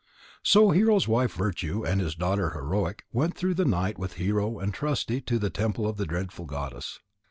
So 0.41 0.71
Hero's 0.71 1.07
wife 1.07 1.33
Virtue 1.33 1.85
and 1.85 2.01
his 2.01 2.15
daughter 2.15 2.53
Heroic 2.53 3.05
went 3.13 3.37
through 3.37 3.53
the 3.53 3.65
night 3.65 3.99
with 3.99 4.13
Hero 4.13 4.57
and 4.57 4.73
Trusty 4.73 5.21
to 5.21 5.37
the 5.37 5.51
temple 5.51 5.85
of 5.85 5.97
the 5.97 6.07
Dreadful 6.07 6.45
Goddess. 6.45 7.01